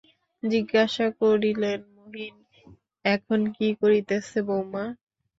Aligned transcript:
জিজ্ঞাসা 0.43 1.07
করিলেন, 1.21 1.79
মহিন 1.97 2.35
এখন 3.05 3.39
কী 3.55 3.67
করিতেছে 3.81 4.37
বউমা। 4.47 4.85